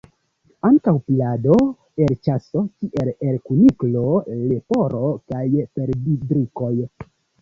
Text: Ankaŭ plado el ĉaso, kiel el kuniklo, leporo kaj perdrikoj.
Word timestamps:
Ankaŭ 0.67 0.93
plado 1.09 1.57
el 2.05 2.15
ĉaso, 2.27 2.63
kiel 2.85 3.11
el 3.27 3.37
kuniklo, 3.51 4.07
leporo 4.55 5.15
kaj 5.33 5.45
perdrikoj. 5.77 6.73